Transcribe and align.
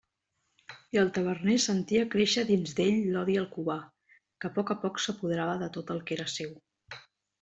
I 0.95 0.99
el 1.01 1.09
taverner 1.17 1.57
sentia 1.65 2.07
créixer 2.15 2.45
dins 2.47 2.73
d'ell 2.79 2.97
l'odi 3.17 3.35
al 3.43 3.47
Cubà, 3.57 3.77
que 4.17 4.51
a 4.53 4.59
poc 4.59 4.73
a 4.75 4.77
poc 4.87 4.99
s'apoderava 5.05 5.59
de 5.65 5.69
tot 5.77 5.93
el 5.97 6.03
que 6.09 6.17
era 6.19 6.31
seu. 6.39 6.57